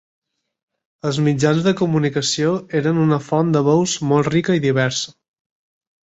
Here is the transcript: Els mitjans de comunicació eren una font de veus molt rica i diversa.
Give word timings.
Els 1.09 1.17
mitjans 1.25 1.59
de 1.67 1.73
comunicació 1.81 2.53
eren 2.79 3.01
una 3.03 3.19
font 3.25 3.51
de 3.57 3.61
veus 3.67 3.93
molt 4.13 4.31
rica 4.37 4.57
i 4.59 4.63
diversa. 4.65 5.13